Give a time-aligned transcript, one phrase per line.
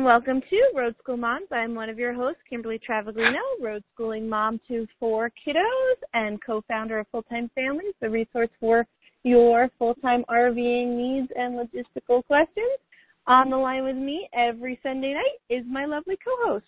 [0.00, 1.48] And welcome to Road School Moms.
[1.52, 7.00] I'm one of your hosts, Kimberly Travaglino, road schooling mom to four kiddos and co-founder
[7.00, 8.86] of Full Time Families, the resource for
[9.24, 12.78] your full-time RVing needs and logistical questions.
[13.26, 16.64] On the line with me every Sunday night is my lovely co-host.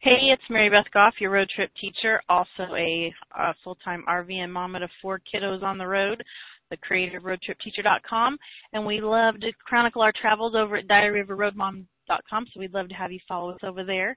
[0.00, 4.52] Hey, it's Mary Beth Goff, your road trip teacher, also a, a full-time RV and
[4.52, 6.22] mama to four kiddos on the road
[6.70, 8.38] the creator of roadtripteacher.com.
[8.72, 12.46] And we love to chronicle our travels over at diaryofaroadmom.com.
[12.52, 14.16] So we'd love to have you follow us over there.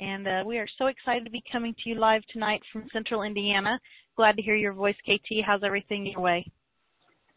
[0.00, 3.22] And uh, we are so excited to be coming to you live tonight from Central
[3.22, 3.78] Indiana.
[4.16, 5.44] Glad to hear your voice, KT.
[5.46, 6.44] How's everything your way?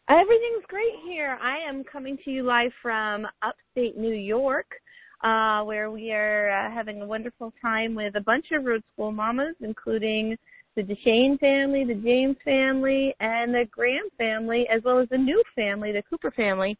[0.08, 1.38] Everything's great here.
[1.42, 4.66] I am coming to you live from upstate New York,
[5.24, 9.10] uh, where we are uh, having a wonderful time with a bunch of road school
[9.10, 10.36] mamas, including
[10.76, 15.42] the DeShane family, the James family, and the Graham family, as well as the new
[15.54, 16.76] family, the Cooper family.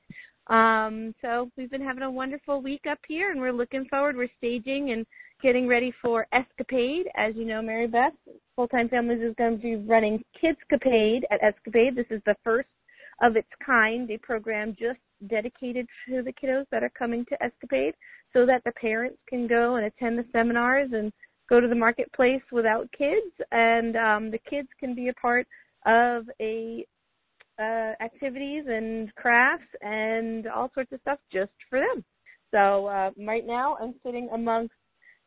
[0.49, 4.17] Um, so we've been having a wonderful week up here, and we're looking forward.
[4.17, 5.07] We're staging and
[5.43, 7.07] getting ready for Escapade.
[7.17, 8.13] As you know, Mary Beth,
[8.55, 11.97] Full Time Families is going to be running Kids Kidscapade at Escapade.
[11.97, 12.69] This is the first
[13.23, 17.95] of its kind, a program just dedicated to the kiddos that are coming to Escapade
[18.35, 21.11] so that the parents can go and attend the seminars and
[21.49, 25.47] go to the marketplace without kids, and um, the kids can be a part
[25.87, 26.85] of a
[27.59, 32.05] uh, activities and crafts and all sorts of stuff just for them.
[32.51, 34.75] So uh, right now, I'm sitting amongst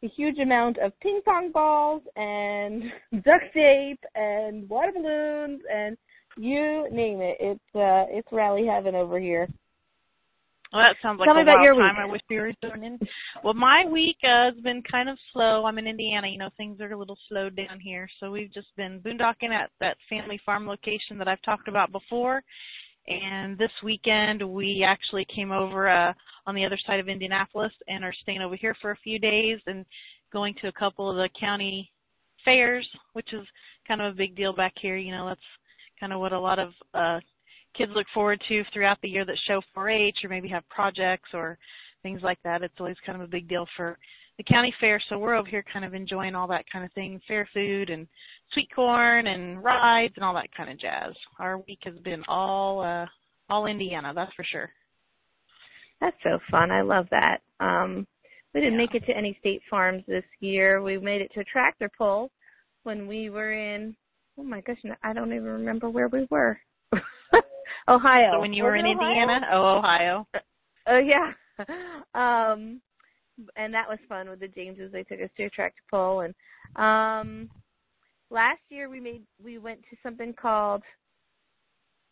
[0.03, 2.83] a huge amount of ping pong balls and
[3.23, 5.97] duct tape and water balloons and
[6.37, 7.37] you name it.
[7.39, 9.47] It's uh, it's rally heaven over here.
[10.71, 11.95] Well, that sounds like Tell a me about your time.
[11.95, 12.03] week.
[12.03, 12.99] I wish we were doing in.
[13.43, 15.65] Well, my week uh, has been kind of slow.
[15.65, 16.27] I'm in Indiana.
[16.27, 19.71] You know, things are a little slowed down here, so we've just been boondocking at
[19.79, 22.43] that family farm location that I've talked about before.
[23.07, 26.13] And this weekend, we actually came over uh,
[26.45, 29.59] on the other side of Indianapolis and are staying over here for a few days
[29.65, 29.83] and
[30.31, 31.91] going to a couple of the county
[32.45, 33.47] fairs, which is
[33.87, 34.97] kind of a big deal back here.
[34.97, 35.41] You know, that's
[35.99, 37.19] kind of what a lot of uh,
[37.75, 41.57] kids look forward to throughout the year that show 4-H or maybe have projects or
[42.03, 42.61] things like that.
[42.63, 43.97] It's always kind of a big deal for
[44.37, 45.01] the county fair.
[45.09, 48.07] So we're over here kind of enjoying all that kind of thing, fair food and
[48.53, 51.13] sweet corn and rides and all that kind of jazz.
[51.39, 53.05] Our week has been all uh
[53.49, 54.69] all Indiana, that's for sure.
[55.99, 56.71] That's so fun.
[56.71, 57.39] I love that.
[57.59, 58.07] Um,
[58.53, 58.85] we didn't Yeah.
[58.85, 60.81] make it to any state farms this year.
[60.81, 62.31] We made it to a tractor pull
[62.83, 63.95] when we were in.
[64.37, 66.59] Oh my gosh, I don't even remember where we were.
[67.87, 68.31] Ohio.
[68.33, 68.85] So when you were in?
[68.85, 70.27] Indiana, oh Ohio.
[70.87, 71.31] Oh yeah.
[72.13, 72.79] Um
[73.55, 74.91] and that was fun with the Jameses.
[74.91, 76.33] They took us to a tractor pull and
[76.75, 77.49] um
[78.29, 80.83] last year we made we went to something called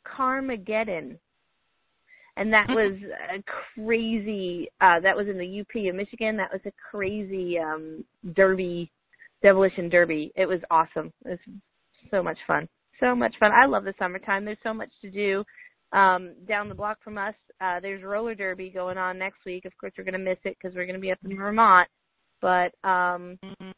[0.05, 1.17] Carmageddon.
[2.35, 2.97] And that was
[3.33, 3.43] a
[3.75, 6.37] crazy uh that was in the UP of Michigan.
[6.37, 8.03] That was a crazy um
[8.35, 8.91] derby
[9.41, 10.31] demolition derby.
[10.35, 11.11] It was awesome.
[11.25, 11.39] It was
[12.11, 12.67] so much fun.
[12.99, 13.51] So much fun.
[13.51, 14.45] I love the summertime.
[14.45, 15.43] There's so much to do
[15.93, 17.35] um, down the block from us.
[17.61, 19.65] Uh, there's roller derby going on next week.
[19.65, 21.87] Of course, we're going to miss it because we're going to be up in Vermont.
[22.41, 23.73] But um, Mhm.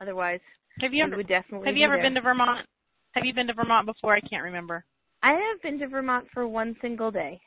[0.00, 0.40] otherwise,
[0.80, 1.66] Have you we ever would definitely.
[1.68, 2.04] have you ever there.
[2.04, 2.66] been to Vermont?
[3.12, 4.14] Have you been to Vermont before?
[4.14, 4.84] I can't remember.
[5.22, 7.40] I have been to Vermont for one single day.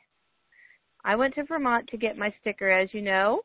[1.04, 3.42] I went to Vermont to get my sticker, as you know.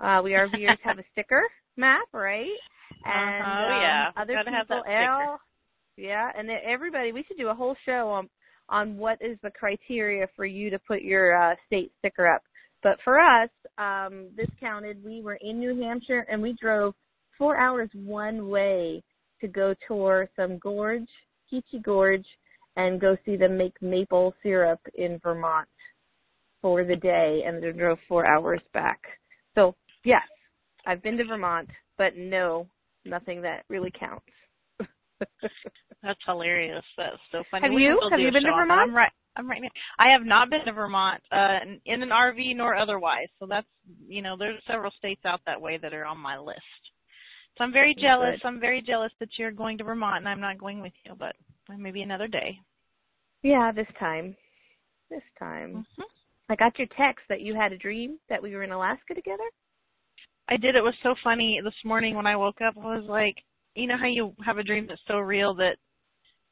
[0.00, 1.42] Uh, we RVers have a sticker
[1.76, 2.48] map, right?
[3.04, 4.10] And um, yeah.
[4.16, 5.10] other Gotta people, have that sticker.
[5.12, 5.40] all-
[6.00, 7.12] yeah, and everybody.
[7.12, 8.28] We should do a whole show on
[8.68, 12.42] on what is the criteria for you to put your uh, state sticker up.
[12.82, 15.04] But for us, um, this counted.
[15.04, 16.94] We were in New Hampshire and we drove
[17.36, 19.02] four hours one way
[19.40, 21.08] to go tour some gorge,
[21.52, 22.26] Quechee Gorge,
[22.76, 25.68] and go see them make maple syrup in Vermont
[26.62, 29.00] for the day, and then drove four hours back.
[29.54, 29.74] So
[30.04, 30.22] yes,
[30.86, 31.68] I've been to Vermont,
[31.98, 32.66] but no,
[33.04, 34.26] nothing that really counts.
[36.02, 36.84] That's hilarious.
[36.96, 37.66] That's so funny.
[37.66, 38.00] Have We you?
[38.10, 38.74] Have you been to show on that.
[38.74, 38.90] Vermont?
[38.90, 39.12] I'm right.
[39.36, 39.68] I'm right now.
[39.98, 43.28] I have not been to Vermont uh, in an RV nor otherwise.
[43.38, 43.66] So that's
[44.08, 46.60] you know there's several states out that way that are on my list.
[47.58, 48.02] So I'm very Good.
[48.02, 48.40] jealous.
[48.44, 51.14] I'm very jealous that you're going to Vermont and I'm not going with you.
[51.18, 51.36] But
[51.78, 52.58] maybe another day.
[53.42, 54.36] Yeah, this time.
[55.10, 55.86] This time.
[55.96, 56.02] hmm
[56.48, 59.44] I got your text that you had a dream that we were in Alaska together.
[60.48, 60.74] I did.
[60.74, 62.74] It was so funny this morning when I woke up.
[62.76, 63.36] I was like,
[63.74, 65.76] you know how you have a dream that's so real that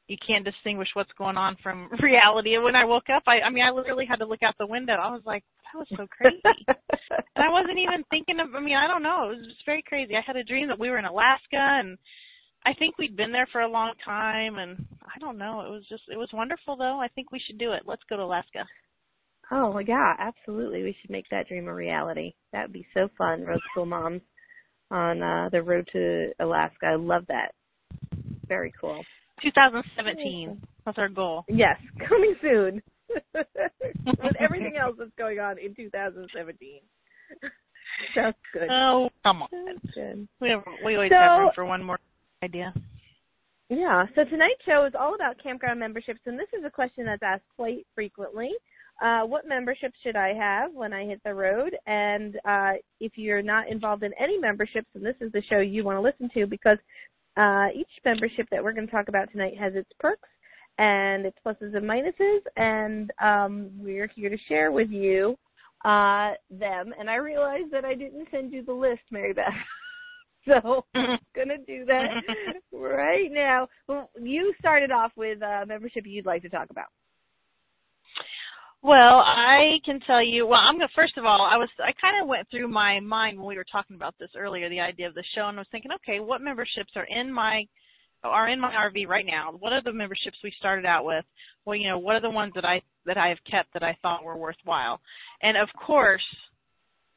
[0.07, 2.55] you can't distinguish what's going on from reality.
[2.55, 4.67] And when I woke up, I, I mean, I literally had to look out the
[4.67, 4.93] window.
[4.93, 6.41] I was like, that was so crazy.
[6.67, 8.55] and I wasn't even thinking of.
[8.55, 9.29] I mean, I don't know.
[9.29, 10.15] It was just very crazy.
[10.15, 11.97] I had a dream that we were in Alaska, and
[12.65, 14.57] I think we'd been there for a long time.
[14.57, 15.61] And I don't know.
[15.61, 16.99] It was just, it was wonderful though.
[16.99, 17.83] I think we should do it.
[17.85, 18.65] Let's go to Alaska.
[19.51, 20.83] Oh yeah, absolutely.
[20.83, 22.33] We should make that dream a reality.
[22.51, 23.45] That would be so fun.
[23.45, 24.21] Road school moms
[24.91, 26.87] on uh the road to Alaska.
[26.87, 27.51] I love that.
[28.47, 29.03] Very cool.
[29.43, 30.61] 2017.
[30.85, 31.45] That's our goal.
[31.47, 31.77] Yes,
[32.07, 32.81] coming soon.
[33.33, 36.79] With everything else that's going on in 2017.
[38.15, 38.67] That's good.
[38.69, 39.49] Oh, come on.
[39.95, 40.27] Good.
[40.39, 41.99] We have, we always So- have room for one more
[42.43, 42.73] idea.
[43.69, 44.05] Yeah.
[44.15, 47.43] So tonight's show is all about campground memberships, and this is a question that's asked
[47.55, 48.49] quite frequently.
[49.01, 51.75] Uh, what memberships should I have when I hit the road?
[51.87, 55.83] And uh, if you're not involved in any memberships, and this is the show you
[55.85, 56.77] want to listen to because
[57.37, 60.27] uh, each membership that we're going to talk about tonight has its perks
[60.77, 65.37] and its pluses and minuses, and um, we're here to share with you
[65.85, 66.93] uh, them.
[66.97, 69.45] And I realized that I didn't send you the list, Mary Beth.
[70.47, 72.07] so I'm gonna do that
[72.71, 73.67] right now.
[73.87, 76.87] Well, you started off with a membership you'd like to talk about.
[78.81, 80.47] Well, I can tell you.
[80.47, 83.37] Well, I'm gonna first of all, I was I kind of went through my mind
[83.37, 85.67] when we were talking about this earlier, the idea of the show, and I was
[85.71, 87.65] thinking, okay, what memberships are in my
[88.23, 89.51] are in my RV right now?
[89.59, 91.25] What are the memberships we started out with?
[91.65, 93.97] Well, you know, what are the ones that I that I have kept that I
[94.01, 95.01] thought were worthwhile?
[95.41, 96.23] And of course,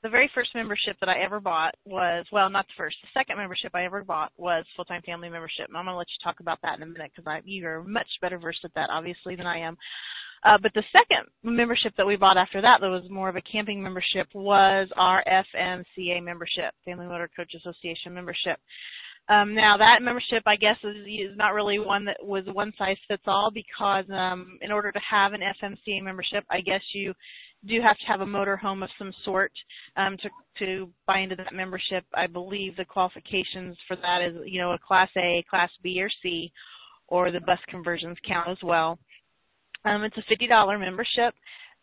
[0.02, 2.96] the very first membership that I ever bought was well, not the first.
[3.02, 5.68] The second membership I ever bought was full time family membership.
[5.68, 8.08] And I'm gonna let you talk about that in a minute because you are much
[8.20, 9.76] better versed at that, obviously, than I am.
[10.44, 13.42] Uh, but the second membership that we bought after that, that was more of a
[13.42, 18.58] camping membership, was our FMCA membership, Family Motor Coach Association membership.
[19.28, 22.96] Um, now that membership, I guess, is, is not really one that was one size
[23.06, 27.14] fits all because um, in order to have an FMCA membership, I guess you
[27.64, 29.52] do have to have a motorhome of some sort
[29.96, 30.28] um, to
[30.58, 32.04] to buy into that membership.
[32.14, 36.10] I believe the qualifications for that is, you know, a Class A, Class B, or
[36.20, 36.50] C,
[37.06, 38.98] or the bus conversions count as well.
[39.84, 41.34] Um, it's a $50 membership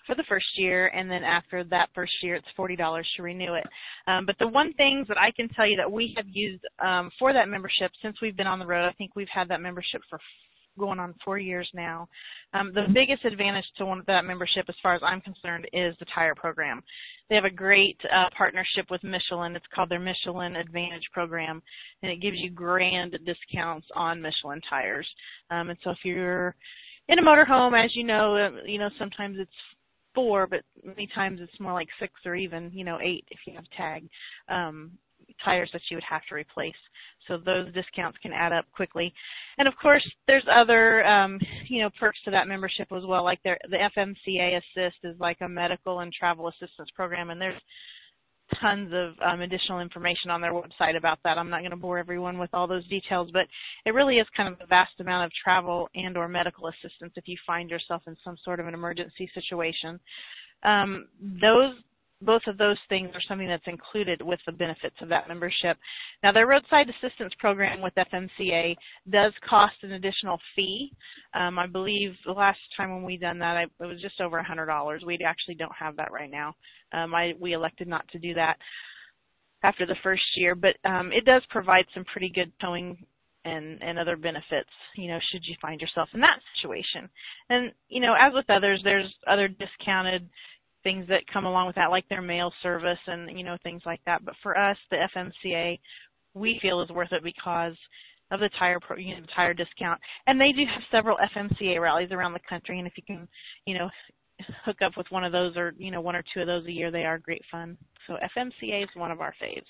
[0.05, 3.65] for the first year, and then after that first year, it's $40 to renew it.
[4.07, 7.11] Um, but the one things that I can tell you that we have used um,
[7.19, 10.01] for that membership since we've been on the road, I think we've had that membership
[10.09, 10.19] for
[10.79, 12.07] going on four years now.
[12.53, 16.05] Um, the biggest advantage to one, that membership, as far as I'm concerned, is the
[16.15, 16.81] tire program.
[17.29, 19.55] They have a great uh, partnership with Michelin.
[19.55, 21.61] It's called their Michelin Advantage program,
[22.01, 25.07] and it gives you grand discounts on Michelin tires.
[25.51, 26.55] Um, and so if you're
[27.09, 29.51] in a motorhome, as you know, uh, you know sometimes it's
[30.15, 33.53] four, but many times it's more like six or even you know eight if you
[33.53, 34.07] have tag
[34.47, 34.91] um,
[35.43, 36.73] tires that you would have to replace.
[37.27, 39.13] So those discounts can add up quickly.
[39.57, 43.23] And of course, there's other um, you know perks to that membership as well.
[43.23, 43.57] Like the
[43.97, 47.61] FMCA Assist is like a medical and travel assistance program, and there's
[48.61, 51.37] tons of um, additional information on their website about that.
[51.37, 53.47] I'm not going to bore everyone with all those details, but
[53.85, 57.27] it really is kind of a vast amount of travel and or medical assistance if
[57.27, 59.99] you find yourself in some sort of an emergency situation.
[60.63, 61.07] Um,
[61.41, 61.75] those
[62.21, 65.77] both of those things are something that's included with the benefits of that membership.
[66.21, 68.75] Now, their roadside assistance program with FMCA
[69.09, 70.91] does cost an additional fee.
[71.33, 74.43] Um, I believe the last time when we done that, I, it was just over
[74.43, 75.05] $100.
[75.05, 76.55] We actually don't have that right now.
[76.91, 78.57] Um, I, we elected not to do that
[79.63, 82.97] after the first year, but um, it does provide some pretty good towing
[83.45, 87.09] and, and other benefits, you know, should you find yourself in that situation.
[87.49, 90.27] And, you know, as with others, there's other discounted
[90.83, 94.01] things that come along with that, like their mail service and you know things like
[94.05, 94.23] that.
[94.23, 95.79] But for us, the FMCA,
[96.33, 97.75] we feel is worth it because
[98.31, 102.11] of the tire pro, you know, tire discount, and they do have several FMCA rallies
[102.11, 102.79] around the country.
[102.79, 103.27] And if you can,
[103.65, 103.89] you know,
[104.65, 106.71] hook up with one of those or you know one or two of those a
[106.71, 107.77] year, they are great fun.
[108.07, 109.63] So FMCA is one of our faves.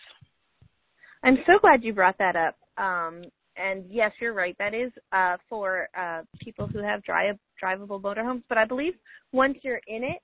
[1.23, 2.55] I'm so glad you brought that up.
[2.77, 3.23] Um,
[3.57, 4.55] and yes, you're right.
[4.57, 8.43] That is uh, for uh, people who have drive, drivable motorhomes.
[8.47, 8.93] But I believe
[9.33, 10.21] once you're in it,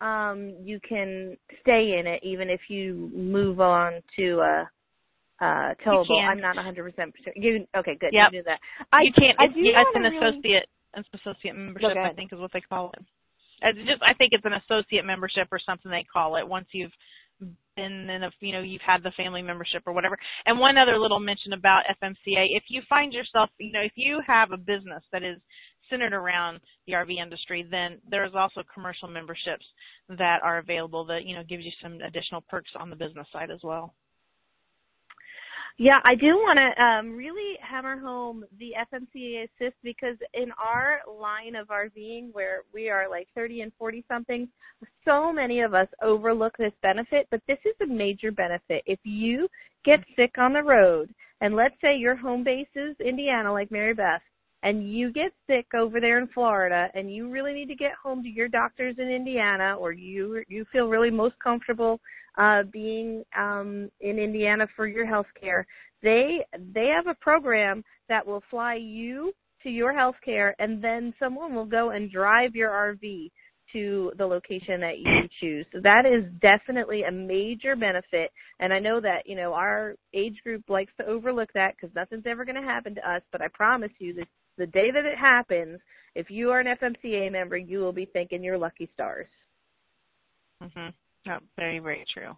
[0.00, 4.70] um, you can stay in it even if you move on to a
[5.40, 6.22] uh, towable.
[6.22, 7.12] I'm not 100% sure.
[7.34, 7.96] You okay?
[8.00, 8.10] Good.
[8.12, 8.32] Yep.
[8.32, 8.58] You knew that.
[8.92, 9.38] I, you can't.
[9.38, 11.96] I do yeah, it's an really- associate, an associate membership.
[11.96, 13.04] I think is what they call it.
[13.62, 16.46] It's just, I think it's an associate membership or something they call it.
[16.46, 16.92] Once you've
[17.76, 20.18] and then if you know you've had the family membership or whatever.
[20.46, 24.20] And one other little mention about FMCA: if you find yourself, you know, if you
[24.26, 25.38] have a business that is
[25.90, 29.64] centered around the RV industry, then there's also commercial memberships
[30.08, 33.50] that are available that you know gives you some additional perks on the business side
[33.50, 33.94] as well.
[35.78, 41.00] Yeah, I do want to um, really hammer home the FMCA assist because in our
[41.06, 44.48] line of RVing, where we are like 30 and 40 something,
[45.04, 48.84] so many of us overlook this benefit, but this is a major benefit.
[48.86, 49.48] If you
[49.84, 53.92] get sick on the road, and let's say your home base is Indiana, like Mary
[53.92, 54.22] Beth,
[54.62, 58.22] and you get sick over there in Florida and you really need to get home
[58.22, 62.00] to your doctors in Indiana or you you feel really most comfortable
[62.36, 65.66] uh being um in Indiana for your health care
[66.02, 71.12] they they have a program that will fly you to your health care and then
[71.18, 73.30] someone will go and drive your RV
[73.72, 75.66] to the location that you choose.
[75.72, 78.30] So that is definitely a major benefit.
[78.60, 82.26] And I know that, you know, our age group likes to overlook that because nothing's
[82.26, 83.22] ever going to happen to us.
[83.32, 84.26] But I promise you, this
[84.58, 85.80] the day that it happens,
[86.14, 89.26] if you are an FMCA member, you will be thanking your lucky stars.
[90.62, 90.94] Mhm.
[91.28, 92.36] Oh, very very true.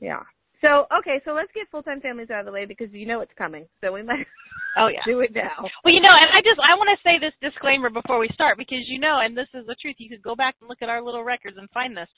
[0.00, 0.22] Yeah.
[0.60, 3.20] So okay, so let's get full time families out of the way because you know
[3.20, 3.66] it's coming.
[3.82, 4.24] So we might
[4.78, 5.68] oh yeah do it now.
[5.84, 8.56] Well, you know, and I just I want to say this disclaimer before we start
[8.56, 9.96] because you know, and this is the truth.
[9.98, 12.08] You could go back and look at our little records and find this.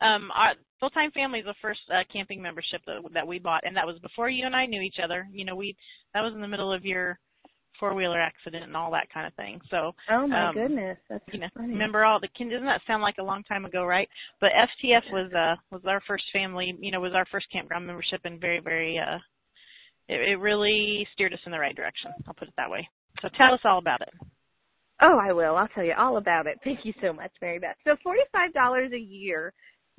[0.00, 3.66] Um, our full time family is the first uh, camping membership that that we bought,
[3.66, 5.26] and that was before you and I knew each other.
[5.32, 5.74] You know, we
[6.14, 7.18] that was in the middle of your
[7.78, 9.60] four wheeler accident and all that kind of thing.
[9.70, 11.72] So Oh my um, goodness, that's you know, funny.
[11.72, 14.08] remember all the kin doesn't that sound like a long time ago, right?
[14.40, 18.20] But FTF was uh was our first family, you know, was our first campground membership
[18.24, 19.18] and very very uh
[20.08, 22.12] it, it really steered us in the right direction.
[22.26, 22.88] I'll put it that way.
[23.22, 24.12] So tell us all about it.
[25.00, 25.56] Oh, I will.
[25.56, 26.58] I'll tell you all about it.
[26.64, 27.76] Thank you so much, Mary Beth.
[27.84, 29.52] So $45 a year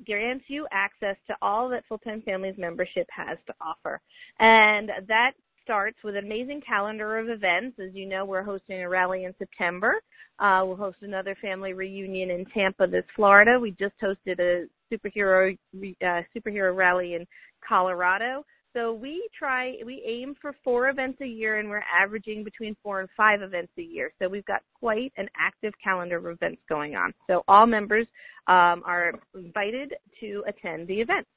[0.06, 4.00] grants you access to all that Full Time Families membership has to offer.
[4.38, 5.32] And that
[5.68, 7.78] starts with an amazing calendar of events.
[7.78, 9.96] As you know, we're hosting a rally in September.
[10.38, 13.60] Uh, we'll host another family reunion in Tampa this Florida.
[13.60, 17.26] We just hosted a superhero uh, superhero rally in
[17.68, 18.46] Colorado.
[18.72, 23.00] So we try, we aim for four events a year, and we're averaging between four
[23.00, 24.10] and five events a year.
[24.18, 27.12] So we've got quite an active calendar of events going on.
[27.26, 28.06] So all members
[28.46, 31.28] um, are invited to attend the events.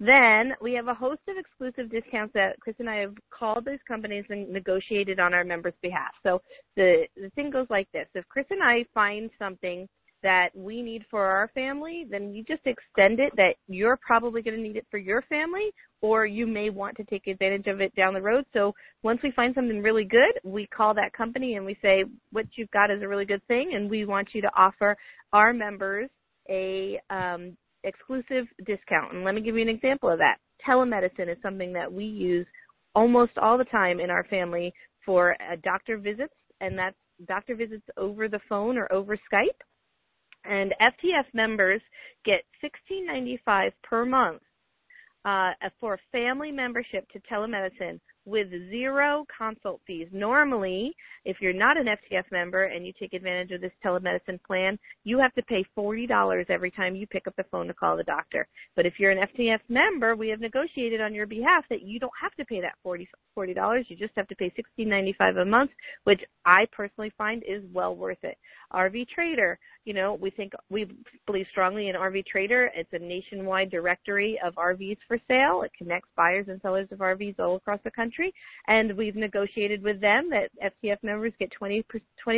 [0.00, 3.78] Then we have a host of exclusive discounts that Chris and I have called these
[3.86, 6.12] companies and negotiated on our members' behalf.
[6.22, 6.40] So
[6.74, 9.86] the the thing goes like this: if Chris and I find something
[10.22, 14.56] that we need for our family, then we just extend it that you're probably going
[14.56, 15.70] to need it for your family,
[16.02, 18.44] or you may want to take advantage of it down the road.
[18.52, 22.46] So once we find something really good, we call that company and we say, what
[22.56, 24.96] you've got is a really good thing, and we want you to offer
[25.32, 26.10] our members
[26.50, 29.12] a um, exclusive discount.
[29.12, 30.36] And let me give you an example of that.
[30.66, 32.46] Telemedicine is something that we use
[32.94, 34.72] almost all the time in our family
[35.04, 36.96] for uh, doctor visits, and that's
[37.26, 39.48] doctor visits over the phone or over Skype.
[40.44, 41.82] And FTF members
[42.24, 42.42] get
[42.90, 44.42] $16.95 per month
[45.24, 50.08] uh, for a family membership to telemedicine with zero consult fees.
[50.12, 50.94] Normally,
[51.24, 55.18] if you're not an FTF member and you take advantage of this telemedicine plan, you
[55.18, 58.46] have to pay $40 every time you pick up the phone to call the doctor.
[58.76, 62.12] But if you're an FTF member, we have negotiated on your behalf that you don't
[62.20, 63.06] have to pay that $40,
[63.36, 63.84] $40.
[63.88, 65.70] You just have to pay $16.95 a month,
[66.04, 68.38] which I personally find is well worth it.
[68.72, 70.86] RV Trader, you know, we think we
[71.26, 72.70] believe strongly in RV Trader.
[72.74, 75.62] It's a nationwide directory of RVs for sale.
[75.64, 78.32] It connects buyers and sellers of RVs all across the country,
[78.68, 81.84] and we've negotiated with them that FTF members get 20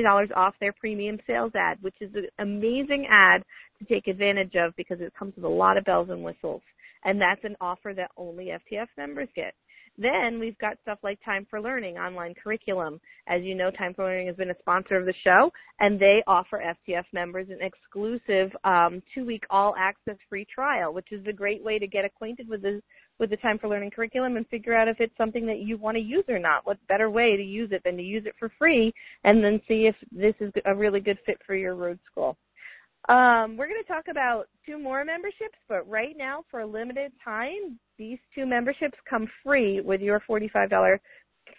[0.03, 3.43] dollars off their premium sales ad, which is an amazing ad
[3.79, 6.63] to take advantage of because it comes with a lot of bells and whistles,
[7.05, 9.55] and that's an offer that only FTF members get.
[9.99, 13.01] Then we've got stuff like Time for Learning online curriculum.
[13.29, 16.23] As you know, Time for Learning has been a sponsor of the show, and they
[16.27, 21.79] offer FTF members an exclusive um, two-week all-access free trial, which is a great way
[21.79, 22.81] to get acquainted with the
[23.19, 25.97] with the Time for Learning curriculum and figure out if it's something that you want
[25.97, 26.67] to use or not.
[26.67, 28.93] What better way to use it than to use it for free
[29.25, 32.37] and then see if this is a really good fit for your road school.
[33.09, 37.13] Um, we're going to talk about two more memberships, but right now, for a limited
[37.25, 40.99] time, these two memberships come free with your $45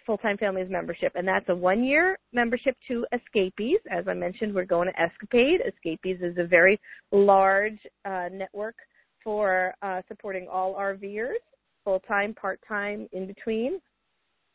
[0.06, 3.78] full-time families membership, and that's a one-year membership to Escapees.
[3.90, 5.60] As I mentioned, we're going to Escapade.
[5.66, 6.80] Escapees is a very
[7.12, 8.76] large uh, network
[9.22, 11.42] for uh, supporting all RVers,
[11.84, 13.80] full-time, part-time, in between,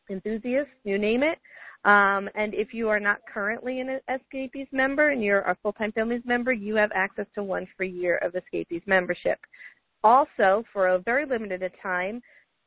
[0.09, 1.37] enthusiasts, you name it.
[1.85, 6.23] Um, and if you are not currently an Escapees member and you're a full-time families
[6.25, 9.39] member, you have access to one free year of Escapees membership.
[10.03, 12.21] Also, for a very limited time,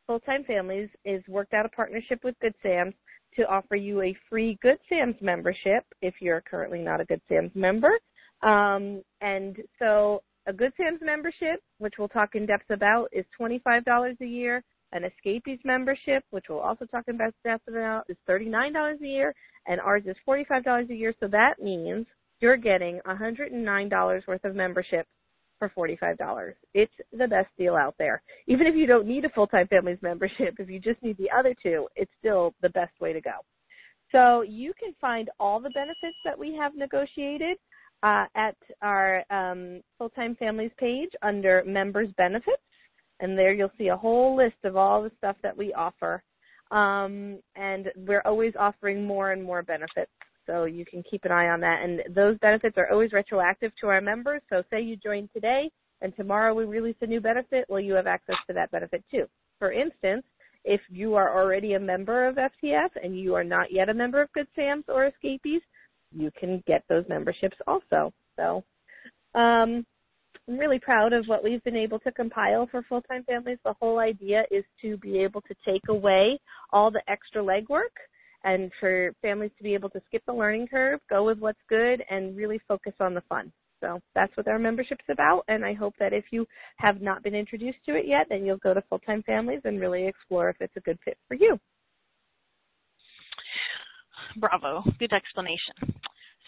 [0.07, 2.95] Full Time Families is worked out a partnership with Good Sam's
[3.37, 7.55] to offer you a free Good Sam's membership if you're currently not a Good Sam's
[7.55, 7.99] member.
[8.43, 14.21] Um, and so a Good Sam's membership, which we'll talk in depth about, is $25
[14.21, 14.63] a year.
[14.93, 19.35] An Escapees membership, which we'll also talk depth about, is $39 a year,
[19.67, 21.15] and ours is $45 a year.
[21.21, 22.07] So that means
[22.41, 25.07] you're getting $109 worth of membership
[25.59, 26.53] for $45.
[26.75, 28.23] It's the best deal out there.
[28.49, 31.55] Even if you don't need a full-time families membership, if you just need the other
[31.63, 33.33] two, it's still the best way to go.
[34.11, 37.57] So you can find all the benefits that we have negotiated
[38.03, 42.63] uh, at our um, full-time families page under members benefits,
[43.23, 46.23] and there you'll see a whole list of all the stuff that we offer.
[46.71, 50.11] Um, and we're always offering more and more benefits
[50.47, 51.83] so you can keep an eye on that.
[51.83, 54.43] And those benefits are always retroactive to our members.
[54.51, 58.09] So say you join today and tomorrow we release a new benefit, well, you have
[58.09, 59.27] access to that benefit too.
[59.59, 60.25] For instance,
[60.65, 64.21] if you are already a member of FTF and you are not yet a member
[64.21, 65.63] of Good Sam's or Escapees,
[66.13, 68.13] you can get those memberships also.
[68.37, 68.65] So
[69.35, 69.87] um,
[70.49, 73.59] I'm really proud of what we've been able to compile for full-time families.
[73.65, 76.39] The whole idea is to be able to take away
[76.73, 77.95] all the extra legwork
[78.45, 82.03] and for families to be able to skip the learning curve, go with what's good,
[82.11, 83.53] and really focus on the fun.
[83.81, 86.47] So that's what our membership's about, and I hope that if you
[86.77, 89.81] have not been introduced to it yet, then you'll go to Full Time Families and
[89.81, 91.59] really explore if it's a good fit for you.
[94.37, 94.83] Bravo.
[94.99, 95.75] Good explanation.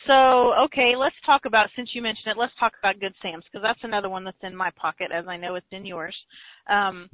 [0.06, 3.62] So, okay, let's talk about, since you mentioned it, let's talk about Good Sam's, because
[3.62, 6.16] that's another one that's in my pocket, as I know it's in yours.
[6.68, 7.09] Um,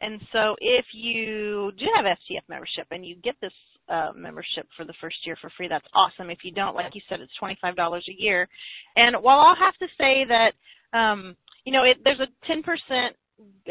[0.00, 3.52] and so if you do have FTF membership and you get this
[3.88, 5.68] uh, membership for the first year for free.
[5.68, 6.30] That's awesome.
[6.30, 7.76] If you don't, like you said, it's $25
[8.08, 8.48] a year.
[8.96, 10.52] And while I'll have to say that,
[10.96, 12.62] um, you know, it, there's a 10%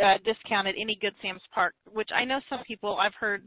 [0.01, 3.43] uh, discount at any Good Sam's Park, which I know some people I've heard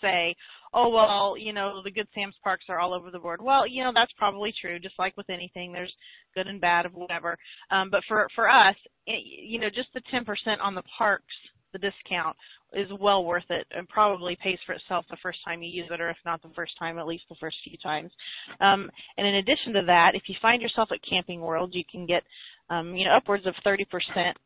[0.00, 0.34] say,
[0.74, 3.40] oh well, you know, the Good Sam's Parks are all over the board.
[3.40, 4.78] Well, you know, that's probably true.
[4.78, 5.92] Just like with anything, there's
[6.34, 7.38] good and bad of whatever.
[7.70, 10.24] Um, but for for us, it, you know, just the 10%
[10.60, 11.34] on the parks
[11.74, 12.36] the discount
[12.72, 16.00] is well worth it and probably pays for itself the first time you use it,
[16.00, 18.10] or if not the first time, at least the first few times.
[18.60, 22.06] Um, and in addition to that, if you find yourself at Camping World, you can
[22.06, 22.22] get
[22.70, 23.84] um, you know upwards of 30%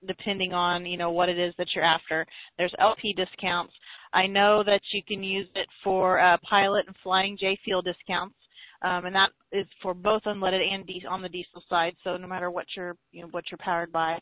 [0.07, 2.27] depending on you know what it is that you're after.
[2.57, 3.73] There's LP discounts.
[4.13, 8.35] I know that you can use it for uh, pilot and flying J fuel discounts.
[8.83, 11.95] Um, and that is for both unleaded and on the diesel side.
[12.05, 14.19] So no matter what you're, you know, what you're powered by,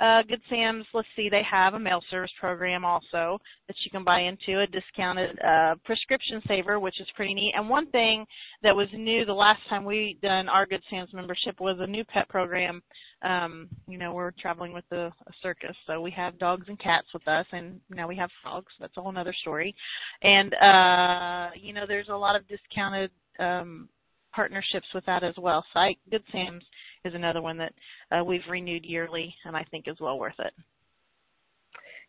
[0.00, 4.04] uh, Good Sam's, let's see, they have a mail service program also that you can
[4.04, 7.54] buy into, a discounted uh, prescription saver, which is pretty neat.
[7.56, 8.26] And one thing
[8.62, 12.04] that was new the last time we done our Good Sam's membership was a new
[12.04, 12.82] pet program.
[13.22, 17.06] Um, you know, we're traveling with a, a circus, so we have dogs and cats
[17.14, 18.72] with us, and now we have frogs.
[18.78, 19.74] That's a whole other story.
[20.22, 23.88] And uh, you know, there's a lot of discounted um,
[24.34, 25.64] partnerships with that as well.
[25.72, 26.62] So I, Good Sam's
[27.06, 27.72] is another one that
[28.10, 30.52] uh, we've renewed yearly and I think is well worth it.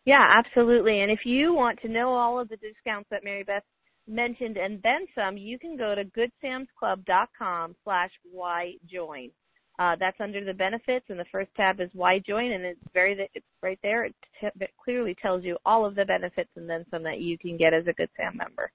[0.04, 1.00] Yeah, absolutely.
[1.00, 3.62] And if you want to know all of the discounts that Mary Beth
[4.06, 9.30] mentioned and then some, you can go to goodsamsclub.com slash whyjoin.
[9.78, 13.28] Uh, that's under the benefits, and the first tab is why join, and it's very
[13.32, 14.06] it's right there.
[14.06, 17.38] It, t- it clearly tells you all of the benefits and then some that you
[17.38, 18.72] can get as a Good Sam member.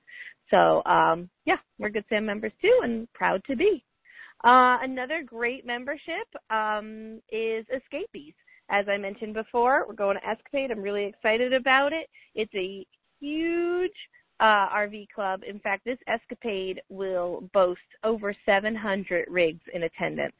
[0.49, 3.83] So um, yeah, we're Good Sam members too, and proud to be.
[4.43, 8.33] Uh, another great membership um, is Escapees.
[8.69, 10.71] As I mentioned before, we're going to Escapade.
[10.71, 12.09] I'm really excited about it.
[12.35, 12.85] It's a
[13.19, 13.91] huge
[14.39, 15.41] uh, RV club.
[15.47, 20.33] In fact, this Escapade will boast over 700 rigs in attendance.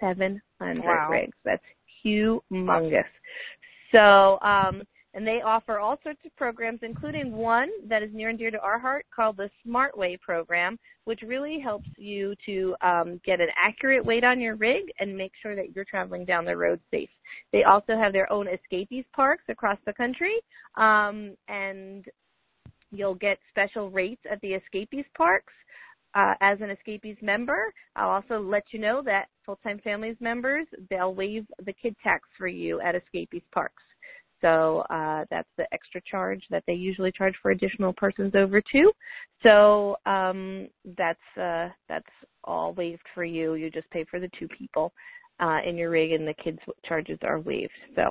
[0.00, 1.08] 700 wow.
[1.10, 1.36] rigs.
[1.44, 1.62] That's
[2.04, 3.04] humongous.
[3.92, 4.82] So um,
[5.14, 8.60] and they offer all sorts of programs, including one that is near and dear to
[8.60, 13.48] our heart called the Smart Weigh program, which really helps you to um, get an
[13.62, 17.08] accurate weight on your rig and make sure that you're traveling down the road safe.
[17.52, 20.36] They also have their own escapees parks across the country,
[20.76, 22.04] um, and
[22.90, 25.52] you'll get special rates at the escapees parks.
[26.14, 31.14] Uh, as an escapees member, I'll also let you know that full-time families members, they'll
[31.14, 33.82] waive the kid tax for you at escapees parks.
[34.40, 38.90] So uh, that's the extra charge that they usually charge for additional persons over two.
[39.42, 42.06] So um, that's uh, that's
[42.44, 43.54] all waived for you.
[43.54, 44.92] You just pay for the two people
[45.40, 47.72] uh, in your rig, and the kids' charges are waived.
[47.94, 48.10] So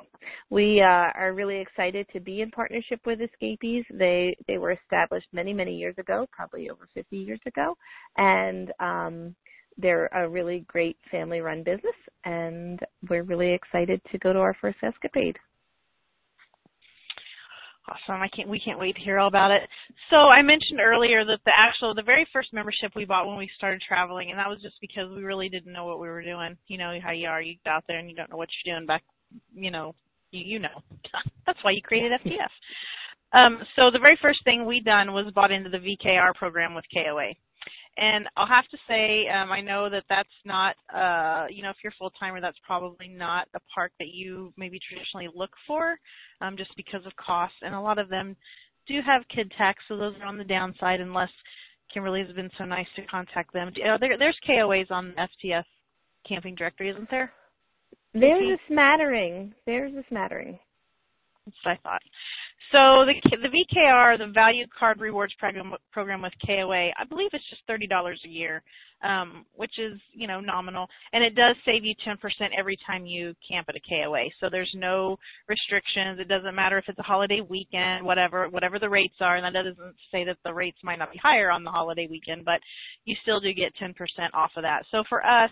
[0.50, 3.84] we uh, are really excited to be in partnership with Escapees.
[3.92, 7.76] They they were established many many years ago, probably over 50 years ago,
[8.16, 9.34] and um,
[9.76, 14.78] they're a really great family-run business, and we're really excited to go to our first
[14.82, 15.36] escapade.
[17.88, 18.20] Awesome.
[18.20, 19.62] I can't we can't wait to hear all about it.
[20.10, 23.48] So I mentioned earlier that the actual the very first membership we bought when we
[23.56, 26.56] started traveling and that was just because we really didn't know what we were doing.
[26.66, 28.74] You know how you are, you get out there and you don't know what you're
[28.74, 29.02] doing back
[29.54, 29.94] you know,
[30.30, 30.82] you, you know.
[31.46, 32.48] That's why you created FTF.
[33.32, 36.84] Um, so the very first thing we done was bought into the VKR program with
[36.94, 37.32] KOA.
[37.98, 41.76] And I'll have to say, um, I know that that's not, uh, you know, if
[41.82, 45.98] you're full timer, that's probably not a park that you maybe traditionally look for,
[46.40, 47.54] um, just because of cost.
[47.62, 48.36] And a lot of them
[48.86, 51.30] do have kid tax, so those are on the downside unless
[51.92, 53.68] Kimberly has been so nice to contact them.
[53.68, 55.64] Uh, there, there's KOAs on the FTF
[56.26, 57.32] camping directory, isn't there?
[58.14, 59.54] There's a smattering.
[59.66, 60.58] There's a smattering.
[61.44, 62.02] That's what I thought.
[62.72, 67.48] So the the VKR, the Value Card Rewards program program with KOA, I believe it's
[67.48, 68.62] just thirty dollars a year,
[69.02, 73.06] um, which is you know nominal, and it does save you ten percent every time
[73.06, 74.24] you camp at a KOA.
[74.40, 76.18] So there's no restrictions.
[76.18, 79.62] It doesn't matter if it's a holiday weekend, whatever whatever the rates are, and that
[79.62, 82.60] doesn't say that the rates might not be higher on the holiday weekend, but
[83.04, 84.84] you still do get ten percent off of that.
[84.90, 85.50] So for us,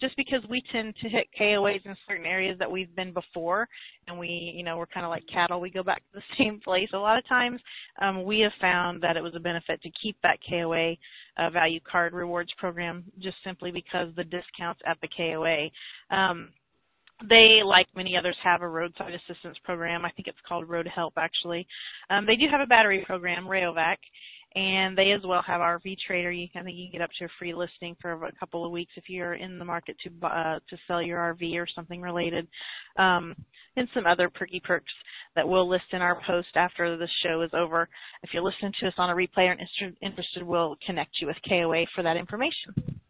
[0.00, 3.68] just because we tend to hit KOAs in certain areas that we've been before,
[4.08, 5.60] and we, you know, we're kind of like cattle.
[5.60, 6.88] We go back to the same place.
[6.92, 7.60] A lot of times,
[8.02, 10.94] um, we have found that it was a benefit to keep that KOA
[11.38, 12.83] uh, value card rewards program,
[13.18, 15.68] just simply because the discounts at the KOA.
[16.16, 16.50] Um,
[17.28, 20.04] they, like many others, have a roadside assistance program.
[20.04, 21.66] I think it's called Road Help, actually.
[22.10, 23.96] Um, they do have a battery program, Rayovac,
[24.54, 26.30] and they as well have RV Trader.
[26.30, 28.64] You can, I think you can get up to a free listing for a couple
[28.64, 32.00] of weeks if you're in the market to uh, to sell your RV or something
[32.00, 32.46] related,
[32.96, 33.34] um,
[33.76, 34.92] and some other perky perks
[35.34, 37.88] that we'll list in our post after the show is over.
[38.22, 39.56] If you're listening to us on a replay or
[40.00, 43.00] interested, we'll connect you with KOA for that information.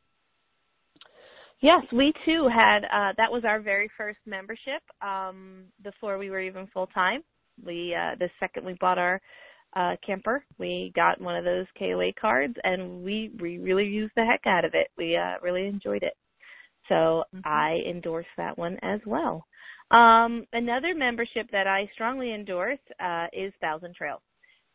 [1.61, 2.85] Yes, we too had.
[2.85, 7.23] Uh, that was our very first membership um, before we were even full time.
[7.65, 9.21] We uh, the second we bought our
[9.77, 10.45] uh, camper.
[10.59, 14.65] We got one of those KOA cards, and we we really used the heck out
[14.65, 14.89] of it.
[14.97, 16.15] We uh, really enjoyed it.
[16.89, 17.41] So mm-hmm.
[17.45, 19.47] I endorse that one as well.
[19.91, 24.23] Um, another membership that I strongly endorse uh, is Thousand Trails.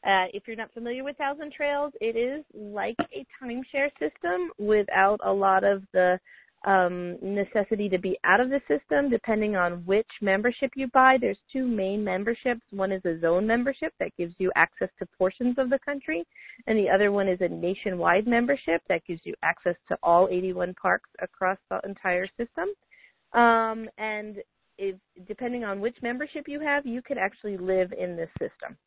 [0.05, 5.19] Uh, if you're not familiar with Thousand Trails, it is like a timeshare system without
[5.25, 6.17] a lot of the
[6.65, 11.17] um, necessity to be out of the system depending on which membership you buy.
[11.19, 12.61] There's two main memberships.
[12.71, 16.25] One is a zone membership that gives you access to portions of the country,
[16.67, 20.73] and the other one is a nationwide membership that gives you access to all 81
[20.81, 22.69] parks across the entire system.
[23.33, 24.37] Um, and
[24.77, 24.95] if,
[25.27, 28.77] depending on which membership you have, you could actually live in this system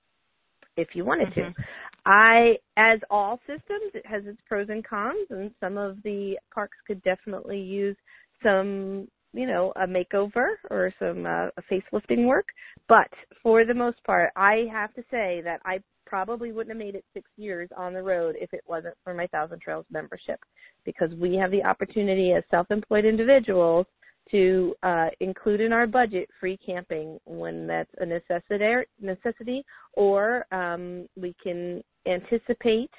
[0.76, 1.52] if you wanted mm-hmm.
[1.52, 1.64] to.
[2.04, 6.76] I, as all systems, it has its pros and cons, and some of the parks
[6.86, 7.96] could definitely use
[8.42, 12.46] some, you know, a makeover or some uh, facelifting work.
[12.88, 13.08] But
[13.42, 17.04] for the most part, I have to say that I probably wouldn't have made it
[17.14, 20.40] six years on the road if it wasn't for my Thousand Trails membership,
[20.84, 23.86] because we have the opportunity as self-employed individuals
[24.32, 29.64] to uh, include in our budget free camping when that's a necessity, necessity
[29.94, 32.90] or um, we can anticipate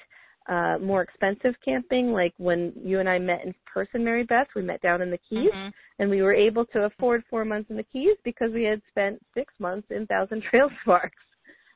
[0.48, 4.62] uh, more expensive camping, like when you and I met in person, Mary Beth, we
[4.62, 5.68] met down in the Keys, mm-hmm.
[5.98, 9.24] and we were able to afford four months in the Keys because we had spent
[9.32, 11.16] six months in Thousand Trails parks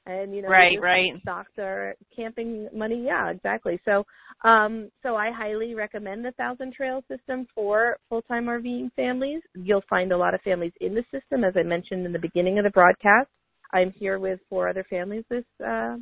[0.08, 1.12] and you know right right.
[1.20, 3.04] stocks our camping money.
[3.06, 3.78] Yeah exactly.
[3.84, 4.04] So
[4.44, 9.42] um so i highly recommend the thousand trail system for full time rving families.
[9.54, 12.58] You'll find a lot of families in the system as i mentioned in the beginning
[12.58, 13.28] of the broadcast.
[13.72, 15.96] I'm here with four other families this uh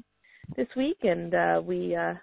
[0.56, 2.14] this week and uh we uh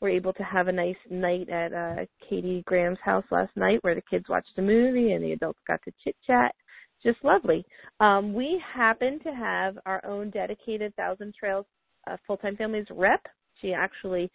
[0.00, 3.96] were able to have a nice night at uh katie graham's house last night where
[3.96, 6.54] the kids watched a movie and the adults got to chit chat
[7.02, 7.64] just lovely.
[8.00, 11.66] Um, we happen to have our own dedicated Thousand Trails
[12.10, 13.20] uh, full-time families rep.
[13.60, 14.30] She actually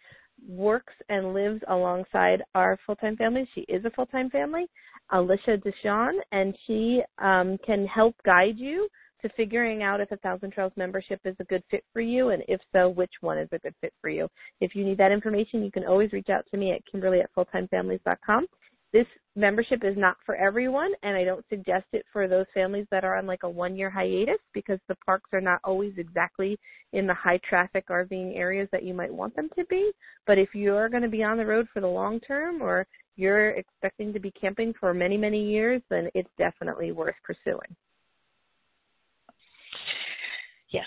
[0.48, 3.48] works and lives alongside our full-time families.
[3.54, 4.66] She is a full-time family,
[5.10, 8.88] Alicia DeShane, and she um, can help guide you
[9.20, 12.42] to figuring out if a Thousand Trails membership is a good fit for you, and
[12.46, 14.28] if so, which one is a good fit for you.
[14.60, 17.34] If you need that information, you can always reach out to me at Kimberly at
[17.34, 18.46] fulltimefamilies.com
[18.92, 23.04] this membership is not for everyone and I don't suggest it for those families that
[23.04, 26.58] are on like a one year hiatus because the parks are not always exactly
[26.92, 29.92] in the high traffic RVing areas that you might want them to be.
[30.26, 33.50] But if you're going to be on the road for the long term or you're
[33.50, 37.76] expecting to be camping for many, many years, then it's definitely worth pursuing.
[40.70, 40.86] Yes,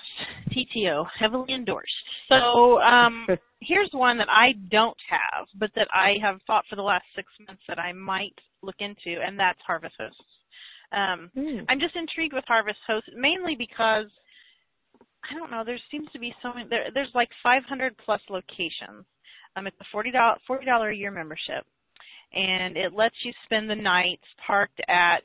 [0.52, 1.90] TTO, heavily endorsed.
[2.30, 3.26] So um,
[3.62, 7.28] here's one that I don't have, but that I have thought for the last six
[7.48, 10.22] months that I might look into, and that's Harvest Hosts.
[10.92, 11.66] Um, mm.
[11.68, 14.06] I'm just intrigued with Harvest Hosts, mainly because
[15.30, 15.64] I don't know.
[15.66, 16.68] There seems to be so many.
[16.70, 19.06] There, there's like 500 plus locations.
[19.56, 21.66] Um, it's a forty dollar forty dollar a year membership,
[22.34, 25.24] and it lets you spend the nights parked at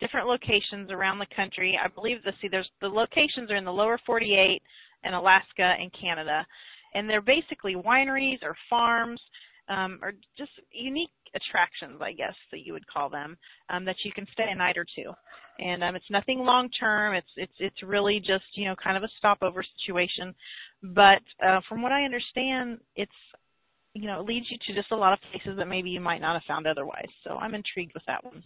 [0.00, 1.78] different locations around the country.
[1.82, 4.62] I believe the see there's the locations are in the lower 48
[5.04, 6.46] and Alaska and Canada,
[6.94, 9.20] and they're basically wineries or farms
[9.68, 13.36] um, or just unique attractions, I guess that you would call them,
[13.68, 15.12] um, that you can stay a night or two.
[15.60, 17.14] And um, it's nothing long term.
[17.14, 20.34] It's it's it's really just you know kind of a stopover situation.
[20.82, 23.12] But uh, from what I understand, it's
[23.94, 26.20] you know it leads you to just a lot of places that maybe you might
[26.20, 27.08] not have found otherwise.
[27.24, 28.42] So I'm intrigued with that one.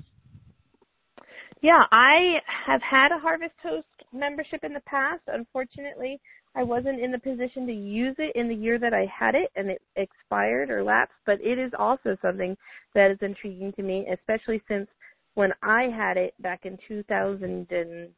[1.65, 5.23] Yeah, I have had a Harvest Host membership in the past.
[5.29, 6.21] Unfortunately,
[6.55, 9.51] I wasn't in the position to use it in the year that I had it
[9.57, 12.55] and it expired or lapsed, but it is also something
[12.95, 14.87] that is intriguing to me, especially since
[15.37, 18.13] when I had it back in 2010,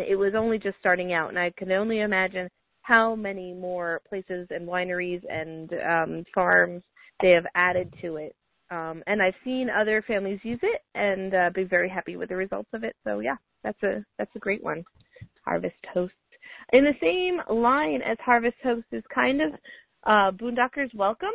[0.00, 2.48] it was only just starting out and I can only imagine
[2.80, 6.82] how many more places and wineries and um farms
[7.20, 8.34] they have added to it.
[8.70, 12.36] Um and I've seen other families use it and uh, be very happy with the
[12.36, 12.96] results of it.
[13.04, 14.84] So yeah, that's a that's a great one.
[15.44, 16.14] Harvest Host
[16.72, 19.52] in the same line as Harvest Host is kind of
[20.04, 21.34] uh, Boondockers Welcome.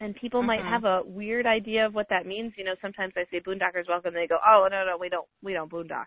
[0.00, 0.68] And people might Mhm.
[0.68, 2.52] have a weird idea of what that means.
[2.58, 5.26] You know, sometimes I say Boondockers Welcome, and they go, "Oh no, no, we don't,
[5.42, 6.06] we don't boondock."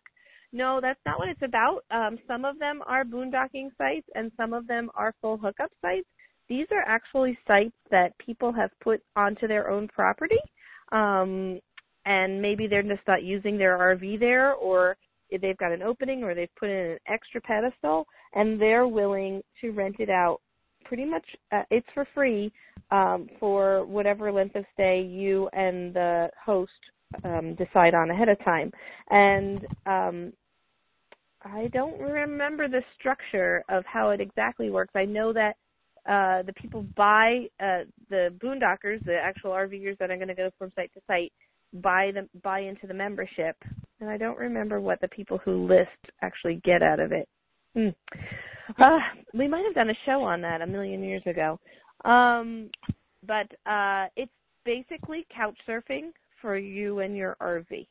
[0.51, 1.83] No, that's not what it's about.
[1.89, 6.07] Um, some of them are boondocking sites, and some of them are full hookup sites.
[6.49, 10.39] These are actually sites that people have put onto their own property,
[10.91, 11.59] um,
[12.05, 14.97] and maybe they're just not using their RV there, or
[15.29, 19.71] they've got an opening, or they've put in an extra pedestal, and they're willing to
[19.71, 20.41] rent it out.
[20.85, 22.51] Pretty much, uh, it's for free
[22.89, 26.71] um, for whatever length of stay you and the host
[27.23, 28.71] um, decide on ahead of time.
[29.11, 30.33] And um,
[31.43, 34.93] I don't remember the structure of how it exactly works.
[34.95, 35.55] I know that
[36.09, 40.49] uh, the people buy uh, the boondockers, the actual RVers that are going to go
[40.57, 41.31] from site to site,
[41.73, 43.55] buy them buy into the membership.
[44.01, 47.29] And I don't remember what the people who list actually get out of it.
[47.75, 47.89] Hmm.
[48.81, 48.97] Uh,
[49.33, 51.59] we might have done a show on that a million years ago.
[52.05, 52.69] Um,
[53.25, 54.31] but uh, it's
[54.65, 57.87] basically couch surfing for you and your RV.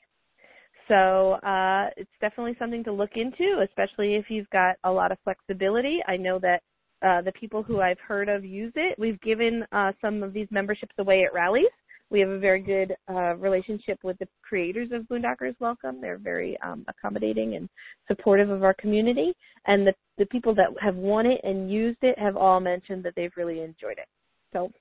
[0.88, 5.18] So uh, it's definitely something to look into, especially if you've got a lot of
[5.22, 6.00] flexibility.
[6.08, 6.62] I know that
[7.02, 8.98] uh, the people who I've heard of use it.
[8.98, 11.66] We've given uh, some of these memberships away at rallies.
[12.10, 16.00] We have a very good uh, relationship with the creators of Boondockers Welcome.
[16.00, 17.68] They're very um, accommodating and
[18.06, 19.34] supportive of our community.
[19.66, 23.12] And the, the people that have won it and used it have all mentioned that
[23.14, 24.08] they've really enjoyed it.
[24.52, 24.72] So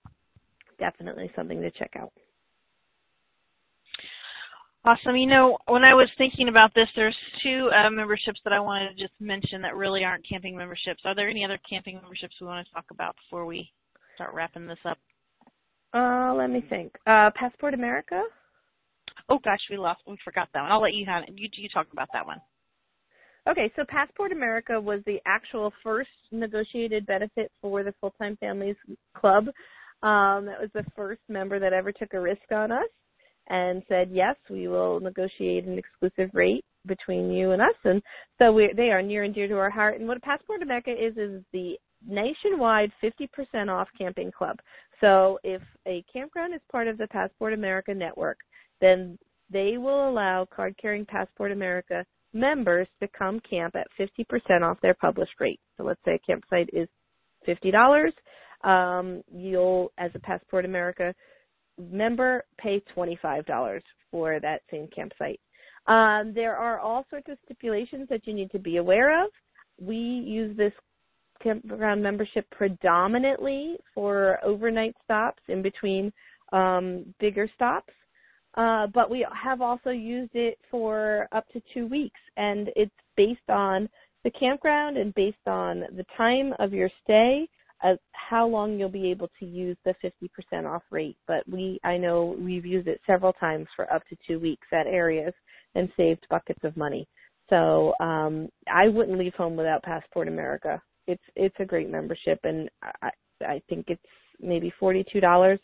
[0.80, 2.14] definitely something to check out.
[4.88, 5.17] Awesome.
[5.17, 8.95] You know, when I was thinking about this, there's two uh, memberships that I wanted
[8.95, 11.02] to just mention that really aren't camping memberships.
[11.04, 13.69] Are there any other camping memberships we want to talk about before we
[14.15, 14.97] start wrapping this up?
[15.93, 16.93] Uh, let me think.
[17.06, 18.23] Uh, Passport America.
[19.28, 20.00] Oh gosh, we lost.
[20.08, 20.71] We forgot that one.
[20.71, 21.32] I'll let you have it.
[21.36, 22.39] You you talk about that one.
[23.45, 28.78] Okay, so Passport America was the actual first negotiated benefit for the Full Time Families
[29.17, 29.47] Club.
[30.02, 32.88] Um, that was the first member that ever took a risk on us
[33.50, 37.76] and said, yes, we will negotiate an exclusive rate between you and us.
[37.84, 38.02] And
[38.40, 40.00] so we, they are near and dear to our heart.
[40.00, 44.58] And what Passport America is, is the nationwide 50% off camping club.
[45.02, 48.38] So if a campground is part of the Passport America network,
[48.82, 49.18] then
[49.52, 54.94] they will allow card carrying Passport America members to come camp at 50% off their
[54.94, 55.60] published rate.
[55.78, 56.88] So let's say a campsite is
[57.48, 58.12] $50.
[58.64, 61.14] Um, you'll, as a Passport America
[61.78, 65.40] member, pay $25 for that same campsite.
[65.88, 69.32] Um, there are all sorts of stipulations that you need to be aware of.
[69.80, 70.74] We use this
[71.42, 76.12] campground membership predominantly for overnight stops in between
[76.52, 77.94] um, bigger stops.
[78.56, 83.50] Uh, but we have also used it for up to two weeks, and it's based
[83.50, 83.88] on
[84.24, 87.48] the campground and based on the time of your stay,
[87.84, 91.18] as how long you'll be able to use the 50% off rate.
[91.28, 94.88] But we, I know we've used it several times for up to two weeks at
[94.88, 95.34] areas
[95.76, 97.08] and saved buckets of money.
[97.50, 100.82] So um, I wouldn't leave home without Passport America.
[101.08, 102.70] It's it's a great membership, and
[103.02, 103.10] I
[103.42, 104.02] I think it's
[104.42, 105.60] maybe forty two dollars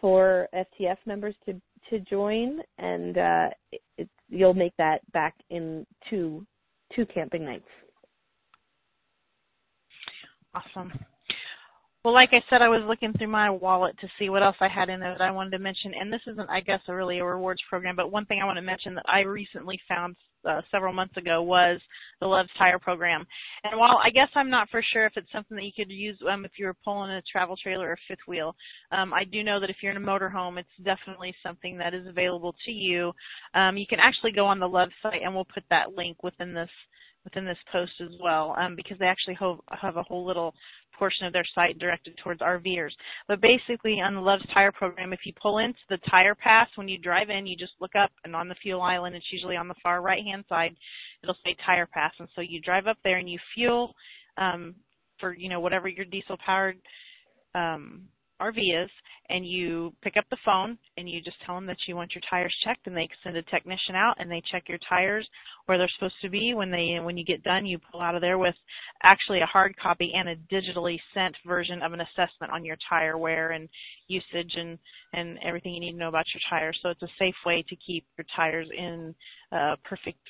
[0.00, 5.86] for FTF members to to join, and uh, it, it, you'll make that back in
[6.08, 6.46] two
[6.94, 7.68] two camping nights.
[10.54, 10.92] Awesome.
[12.08, 14.68] Well, like I said, I was looking through my wallet to see what else I
[14.68, 15.92] had in there that I wanted to mention.
[15.92, 18.56] And this isn't, I guess, a really a rewards program, but one thing I want
[18.56, 20.16] to mention that I recently found
[20.48, 21.78] uh, several months ago was
[22.22, 23.26] the Love's Tire program.
[23.62, 26.18] And while I guess I'm not for sure if it's something that you could use
[26.32, 28.56] um, if you were pulling a travel trailer or fifth wheel,
[28.90, 32.06] um, I do know that if you're in a motorhome, it's definitely something that is
[32.06, 33.12] available to you.
[33.52, 36.54] Um, you can actually go on the Love site, and we'll put that link within
[36.54, 36.70] this
[37.28, 40.54] within this post as well um, because they actually have, have a whole little
[40.98, 42.90] portion of their site directed towards RVers.
[43.28, 46.88] But basically, on the Love's Tire program, if you pull into the tire pass when
[46.88, 49.68] you drive in, you just look up, and on the fuel island, it's usually on
[49.68, 50.74] the far right-hand side,
[51.22, 53.94] it'll say tire pass, and so you drive up there and you fuel
[54.36, 54.74] um,
[55.20, 56.78] for you know whatever your diesel-powered
[57.54, 58.02] um,
[58.40, 58.90] RV is,
[59.30, 62.22] and you pick up the phone and you just tell them that you want your
[62.28, 65.28] tires checked, and they send a technician out and they check your tires
[65.66, 66.54] where they're supposed to be.
[66.54, 68.54] When they when you get done, you pull out of there with
[69.02, 73.18] actually a hard copy and a digitally sent version of an assessment on your tire
[73.18, 73.68] wear and
[74.06, 74.78] usage and
[75.12, 76.78] and everything you need to know about your tires.
[76.82, 79.14] So it's a safe way to keep your tires in
[79.52, 80.20] uh, perfect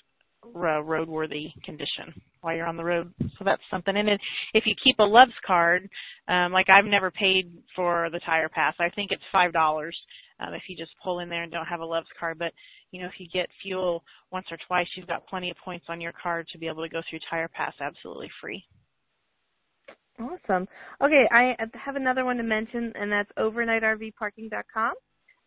[0.54, 3.12] roadworthy condition while you're on the road.
[3.20, 3.96] So that's something.
[3.96, 4.08] And
[4.54, 5.88] if you keep a Love's card,
[6.28, 8.74] um, like I've never paid for the tire pass.
[8.80, 9.96] I think it's five dollars
[10.40, 12.38] um, if you just pull in there and don't have a Love's card.
[12.38, 12.52] But
[12.90, 16.00] you know, if you get fuel once or twice, you've got plenty of points on
[16.00, 18.64] your card to be able to go through tire pass absolutely free.
[20.20, 20.66] Awesome.
[21.00, 24.94] Okay, I have another one to mention, and that's overnightrvparking.com.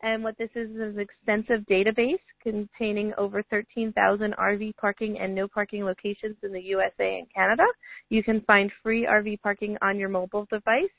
[0.04, 5.48] And what this is is an extensive database containing over 13,000 RV parking and no
[5.48, 7.66] parking locations in the USA and Canada.
[8.10, 10.90] You can find free RV parking on your mobile device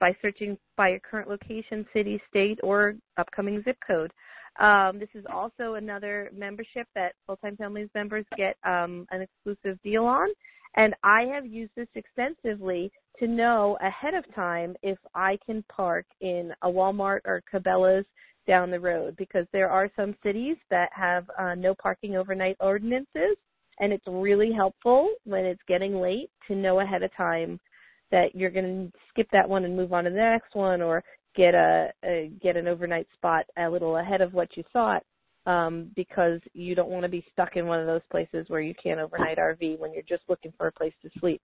[0.00, 4.10] by searching by your current location, city, state, or upcoming zip code.
[4.58, 10.04] Um, this is also another membership that full-time families members get um, an exclusive deal
[10.04, 10.28] on.
[10.76, 16.06] And I have used this extensively to know ahead of time if I can park
[16.20, 18.06] in a Walmart or Cabela's
[18.46, 23.36] down the road because there are some cities that have uh, no parking overnight ordinances,
[23.80, 27.60] and it's really helpful when it's getting late to know ahead of time
[28.10, 31.02] that you're going to skip that one and move on to the next one, or
[31.34, 35.02] get a, a get an overnight spot a little ahead of what you thought.
[35.46, 38.74] Um, because you don't want to be stuck in one of those places where you
[38.82, 41.40] can't overnight RV when you're just looking for a place to sleep.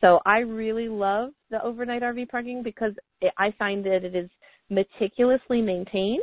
[0.00, 2.94] So I really love the overnight RV parking because
[3.38, 4.28] I find that it is
[4.70, 6.20] meticulously maintained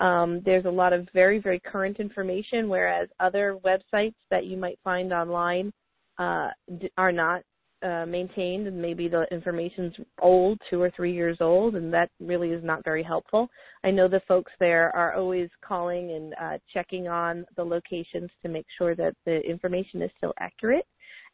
[0.00, 4.78] um, there's a lot of very, very current information, whereas other websites that you might
[4.82, 5.72] find online
[6.18, 6.48] uh,
[6.96, 7.42] are not
[7.82, 12.50] uh, maintained, and maybe the information's old, two or three years old, and that really
[12.50, 13.48] is not very helpful.
[13.84, 18.48] I know the folks there are always calling and uh, checking on the locations to
[18.48, 20.86] make sure that the information is still accurate.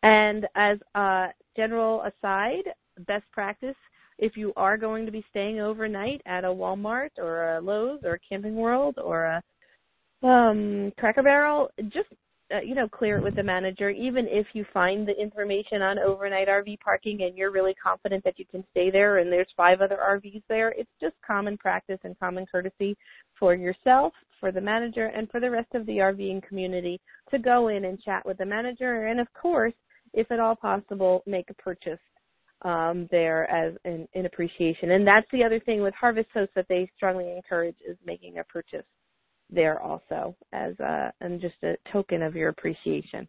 [0.03, 2.65] And as a general aside,
[3.07, 3.75] best practice
[4.19, 8.15] if you are going to be staying overnight at a Walmart or a Lowe's or
[8.15, 12.09] a Camping World or a um, Cracker Barrel, just
[12.55, 13.91] uh, you know clear it with the manager.
[13.91, 18.39] Even if you find the information on overnight RV parking and you're really confident that
[18.39, 22.19] you can stay there, and there's five other RVs there, it's just common practice and
[22.19, 22.97] common courtesy
[23.39, 27.01] for yourself, for the manager, and for the rest of the RVing community
[27.31, 29.75] to go in and chat with the manager, and of course,
[30.15, 31.99] if at all possible, make a purchase
[32.67, 34.91] um, there as in, in appreciation.
[34.91, 38.45] And that's the other thing with Harvest Host that they strongly encourage is making a
[38.45, 38.85] purchase
[39.49, 43.29] there also as a and just a token of your appreciation.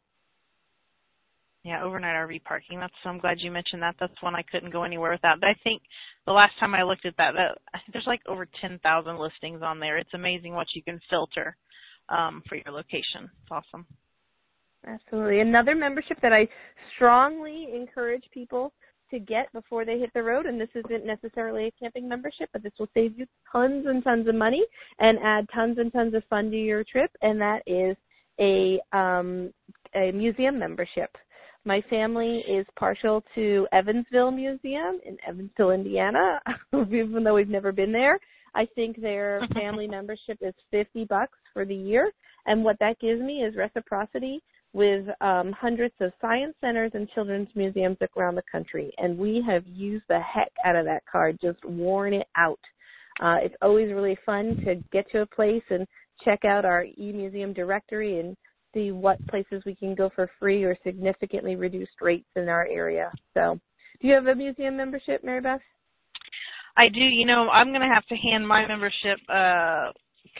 [1.64, 2.80] Yeah, overnight RV parking.
[2.80, 3.96] That's so I'm glad you mentioned that.
[4.00, 5.40] That's one I couldn't go anywhere without.
[5.40, 5.84] But I think
[6.26, 9.98] the last time I looked at that, that there's like over 10,000 listings on there.
[9.98, 11.56] It's amazing what you can filter
[12.10, 13.30] um, for your location.
[13.44, 13.86] It's awesome.
[14.88, 15.42] Absolutely.
[15.42, 16.48] Another membership that I
[16.96, 18.72] strongly encourage people
[19.12, 20.46] to get before they hit the road.
[20.46, 24.28] And this isn't necessarily a camping membership, but this will save you tons and tons
[24.28, 24.64] of money
[25.00, 27.12] and add tons and tons of fun to your trip.
[27.22, 27.96] And that is
[28.40, 29.52] a um,
[29.96, 31.10] a museum membership.
[31.66, 36.40] My family is partial to Evansville Museum in Evansville, Indiana,
[36.74, 38.20] even though we've never been there.
[38.56, 42.12] I think their family membership is 50 bucks for the year.
[42.46, 44.42] And what that gives me is reciprocity
[44.78, 49.66] with um, hundreds of science centers and children's museums around the country, and we have
[49.66, 52.60] used the heck out of that card, just worn it out.
[53.20, 55.88] Uh, it's always really fun to get to a place and
[56.24, 58.38] check out our e-museum directory and
[58.72, 63.12] see what places we can go for free or significantly reduced rates in our area.
[63.34, 63.60] So,
[64.00, 65.60] do you have a museum membership, Mary Beth?
[66.78, 67.00] I do.
[67.00, 69.92] You know, I'm going to have to hand my membership uh,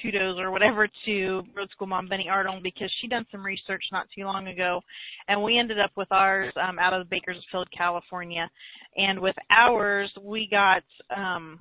[0.02, 4.08] kudos or whatever to Road School Mom Benny Arnold because she done some research not
[4.16, 4.82] too long ago,
[5.28, 8.50] and we ended up with ours um, out of Bakersfield, California,
[8.96, 10.84] and with ours we got
[11.16, 11.58] um,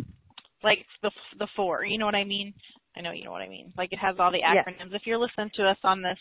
[0.63, 1.85] like the the four.
[1.85, 2.53] You know what I mean?
[2.97, 3.73] I know you know what I mean.
[3.77, 4.95] Like it has all the acronyms.
[4.95, 6.19] If you're listening to us on this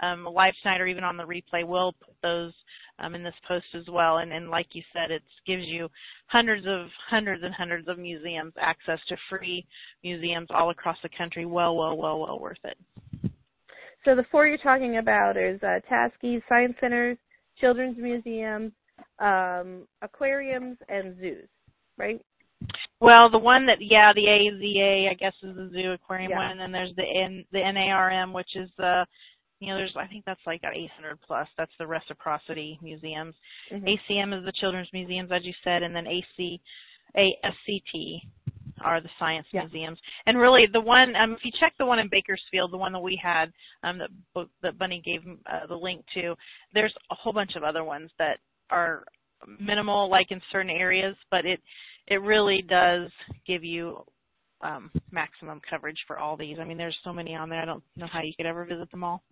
[0.00, 2.52] um, live tonight or even on the replay, we'll put those
[2.98, 4.18] um, in this post as well.
[4.18, 5.88] And, and like you said, it gives you
[6.26, 9.66] hundreds of hundreds and hundreds of museums access to free
[10.02, 11.46] museums all across the country.
[11.46, 12.78] Well, well, well, well worth it.
[14.04, 17.18] So the four you're talking about is uh, Taskies, science centers,
[17.60, 18.72] children's museums,
[19.18, 21.48] um, aquariums, and zoos,
[21.98, 22.20] right?
[23.00, 26.38] Well, the one that yeah, the AZA I guess is the zoo aquarium Yeah.
[26.38, 29.06] one, and then there's the N the NARM, which is the
[29.60, 31.48] you know there's I think that's like 800 plus.
[31.56, 33.34] That's the reciprocity museums.
[33.72, 33.88] Mhm.
[33.88, 36.60] ACM is the children's museums, as you said, and then AC
[37.16, 38.22] ASCT
[38.80, 39.62] are the science Yeah.
[39.62, 39.98] museums.
[40.26, 43.00] And really, the one um, if you check the one in Bakersfield, the one that
[43.00, 43.52] we had
[43.82, 44.10] um, that
[44.62, 46.36] that Bunny gave uh, the link to,
[46.72, 48.38] there's a whole bunch of other ones that
[48.70, 49.04] are
[49.58, 51.60] minimal, like in certain areas, but it
[52.06, 53.10] it really does
[53.46, 54.04] give you
[54.60, 56.58] um, maximum coverage for all these.
[56.60, 57.60] I mean, there's so many on there.
[57.60, 59.22] I don't know how you could ever visit them all.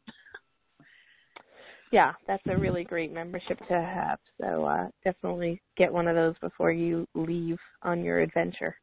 [1.93, 4.19] Yeah, that's a really great membership to have.
[4.41, 8.77] So uh, definitely get one of those before you leave on your adventure.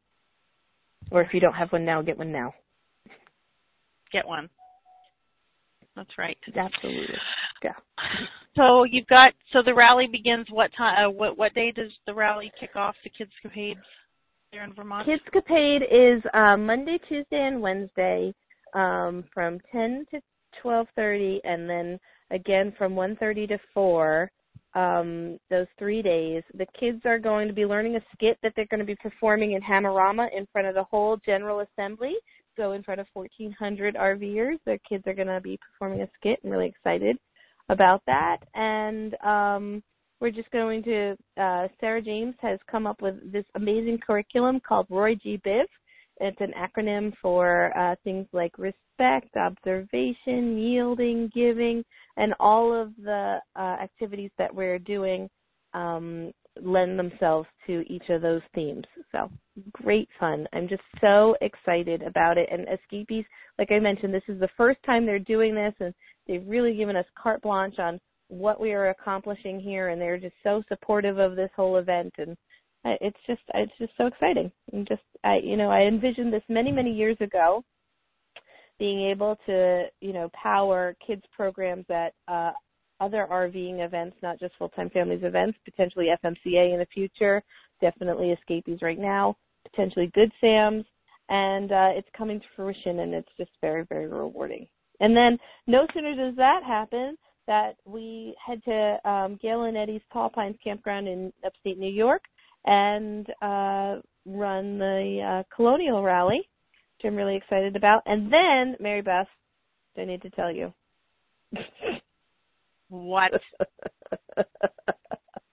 [1.10, 2.54] Or if you don't have one now, get one now.
[4.10, 4.48] Get one.
[5.96, 6.36] That's right.
[6.56, 7.14] Absolutely.
[7.62, 7.72] Yeah.
[8.56, 11.06] So you've got so the rally begins what time?
[11.06, 12.94] Uh, what what day does the rally kick off?
[13.04, 13.76] The Kids Capades
[14.54, 15.06] there in Vermont.
[15.06, 18.32] Kids Capade is um, Monday, Tuesday, and Wednesday
[18.72, 20.20] um, from 10 to
[20.64, 21.98] 12:30, and then
[22.30, 24.30] again from 1:30 to 4.
[24.74, 28.66] Um, those three days, the kids are going to be learning a skit that they're
[28.66, 32.14] going to be performing in Hammerama in front of the whole General Assembly.
[32.56, 36.40] So in front of 1,400 RVers, the kids are going to be performing a skit.
[36.42, 37.16] I'm really excited
[37.68, 39.82] about that, and um,
[40.24, 44.86] we're just going to uh, Sarah James has come up with this amazing curriculum called
[44.88, 45.38] Roy G.
[45.44, 45.64] Biv.
[46.18, 51.84] It's an acronym for uh, things like respect, observation, yielding, giving,
[52.16, 55.28] and all of the uh, activities that we're doing
[55.74, 58.84] um, lend themselves to each of those themes.
[59.12, 59.30] So
[59.72, 60.46] great fun.
[60.54, 62.48] I'm just so excited about it.
[62.50, 63.26] And Escapees,
[63.58, 65.92] like I mentioned, this is the first time they're doing this, and
[66.26, 70.34] they've really given us carte blanche on what we are accomplishing here, and they're just
[70.42, 72.12] so supportive of this whole event.
[72.18, 72.36] And
[72.84, 74.50] it's just, it's just so exciting.
[74.72, 77.64] And just, I, you know, I envisioned this many, many years ago,
[78.78, 82.52] being able to, you know, power kids programs at uh,
[83.00, 87.42] other RVing events, not just full-time families events, potentially FMCA in the future,
[87.80, 89.36] definitely Escapees right now,
[89.70, 90.84] potentially Good Sam's,
[91.28, 94.66] and uh, it's coming to fruition, and it's just very, very rewarding.
[95.00, 97.16] And then no sooner does that happen
[97.46, 102.22] that we head to um, Gail and Eddie's Tall Pines Campground in upstate New York
[102.64, 108.02] and uh, run the uh, Colonial Rally, which I'm really excited about.
[108.06, 109.26] And then, Mary Beth,
[109.98, 110.72] I need to tell you.
[112.88, 113.32] What?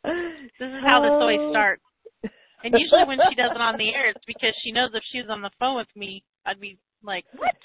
[0.04, 1.52] This is how this always Oh.
[1.52, 1.84] starts.
[2.64, 5.20] And usually when she does it on the air, it's because she knows if she
[5.22, 7.56] was on the phone with me, I'd be like, "What?"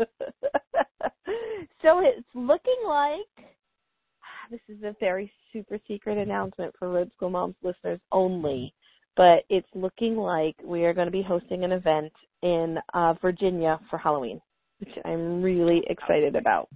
[1.82, 3.46] so it's looking like
[4.50, 8.72] this is a very super secret announcement for Road School Moms listeners only,
[9.16, 13.78] but it's looking like we are going to be hosting an event in uh, Virginia
[13.90, 14.40] for Halloween,
[14.78, 16.68] which I'm really excited about.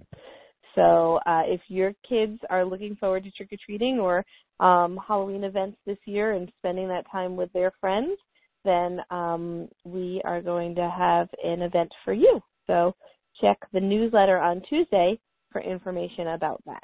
[0.75, 4.25] So uh, if your kids are looking forward to trick or treating or
[4.59, 8.17] um, Halloween events this year and spending that time with their friends,
[8.65, 12.41] then um, we are going to have an event for you.
[12.67, 12.93] So
[13.41, 15.19] check the newsletter on Tuesday
[15.51, 16.83] for information about that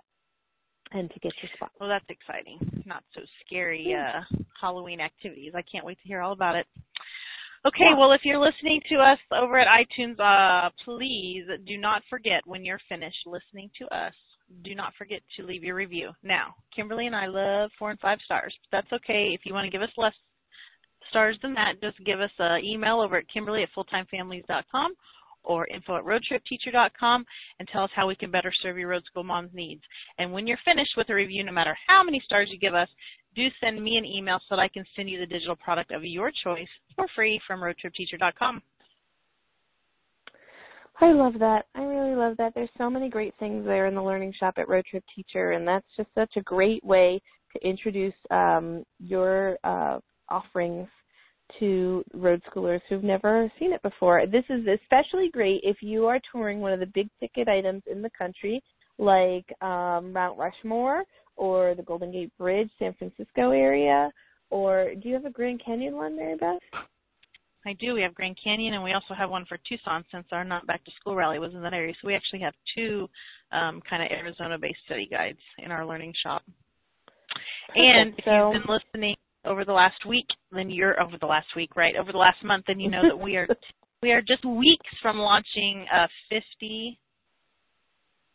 [0.93, 1.71] and to get your spot.
[1.79, 2.83] Well, that's exciting.
[2.85, 4.21] Not so scary uh
[4.59, 5.53] Halloween activities.
[5.55, 6.67] I can't wait to hear all about it.
[7.65, 7.97] Okay, Yeah.
[7.97, 12.65] well, if you're listening to us over at iTunes, uh, please do not forget when
[12.65, 14.13] you're finished listening to us,
[14.63, 16.11] do not forget to leave your review.
[16.23, 18.53] Now, Kimberly and I love four and five stars.
[18.63, 19.29] But that's okay.
[19.33, 20.13] If you want to give us less
[21.09, 24.93] stars than that, just give us an email over at Kimberly at fulltimefamilies.com
[25.43, 27.25] or info at roadtripteacher.com
[27.59, 29.81] and tell us how we can better serve your road school mom's needs.
[30.17, 32.89] And when you're finished with a review, no matter how many stars you give us,
[33.35, 36.03] do send me an email so that I can send you the digital product of
[36.03, 38.61] your choice for free from roadtripteacher.com.
[40.99, 41.65] I love that.
[41.73, 42.53] I really love that.
[42.53, 45.67] There's so many great things there in the learning shop at Road Trip Teacher, and
[45.67, 47.19] that's just such a great way
[47.53, 50.87] to introduce um, your uh, offerings
[51.59, 54.25] to road schoolers who've never seen it before.
[54.25, 58.01] This is especially great if you are touring one of the big ticket items in
[58.01, 58.61] the country,
[58.97, 61.03] like um, Mount Rushmore
[61.35, 64.11] or the Golden Gate Bridge, San Francisco area,
[64.49, 66.59] or do you have a Grand Canyon one, Mary Beth?
[67.65, 67.93] I do.
[67.93, 70.83] We have Grand Canyon, and we also have one for Tucson since our Not Back
[70.85, 71.93] to School rally was in that area.
[72.01, 73.07] So we actually have two
[73.51, 76.43] um, kind of Arizona-based study guides in our learning shop.
[77.75, 79.15] And if so, you've been listening
[79.45, 81.95] over the last week, then you're over the last week, right?
[81.95, 83.47] Over the last month, then you know that we are
[84.01, 86.99] we are just weeks from launching uh, 50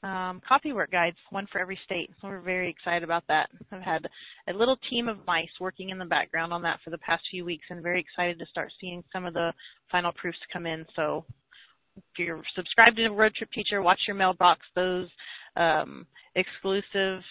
[0.03, 2.11] um, copywork guides, one for every state.
[2.21, 3.49] So we're very excited about that.
[3.73, 4.07] I've had
[4.49, 7.45] a little team of mice working in the background on that for the past few
[7.45, 9.53] weeks, and very excited to start seeing some of the
[9.91, 10.87] final proofs come in.
[10.95, 11.25] So
[11.97, 14.61] if you're subscribed to Road Trip Teacher, watch your mailbox.
[14.75, 15.09] Those
[15.57, 17.23] um, exclusive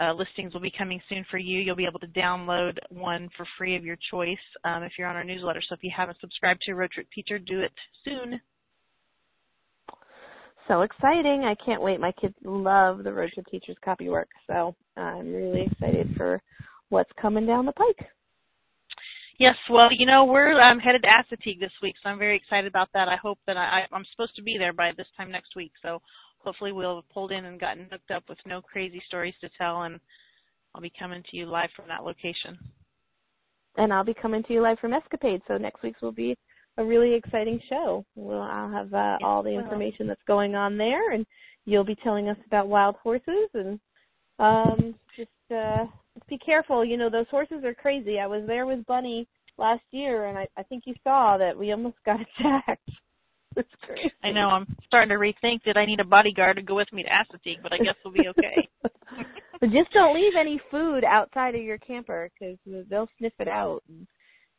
[0.00, 1.60] uh, listings will be coming soon for you.
[1.60, 5.16] You'll be able to download one for free of your choice um, if you're on
[5.16, 5.62] our newsletter.
[5.68, 7.72] So if you haven't subscribed to Road Trip Teacher, do it
[8.04, 8.40] soon.
[10.68, 11.44] So exciting.
[11.44, 12.00] I can't wait.
[12.00, 14.28] My kids love the Road Trip Teacher's copywork.
[14.46, 16.40] So I'm really excited for
[16.88, 18.06] what's coming down the pike.
[19.38, 22.68] Yes, well, you know, we're um, headed to Assateague this week, so I'm very excited
[22.68, 23.08] about that.
[23.08, 26.02] I hope that I, I'm supposed to be there by this time next week, so
[26.42, 29.82] hopefully we'll have pulled in and gotten hooked up with no crazy stories to tell,
[29.82, 30.00] and
[30.74, 32.58] I'll be coming to you live from that location.
[33.76, 36.36] And I'll be coming to you live from Escapade, so next week's will be
[36.76, 38.04] a really exciting show.
[38.14, 41.26] Well, I'll have uh, Yes, all the information that's going on there, and
[41.66, 43.78] you'll be telling us about wild horses and
[44.38, 45.84] um, just uh,
[46.14, 46.84] just be careful.
[46.84, 48.18] You know, those horses are crazy.
[48.18, 49.28] I was there with Bunny
[49.58, 52.88] last year, and I, I think you saw that we almost got attacked.
[53.56, 54.12] It's crazy.
[54.22, 57.02] I know I'm starting to rethink that I need a bodyguard to go with me
[57.02, 58.68] to Assateague, but I guess we'll be okay.
[59.60, 62.56] but just don't leave any food outside of your camper because
[62.88, 63.82] they'll sniff it out.
[63.88, 64.06] And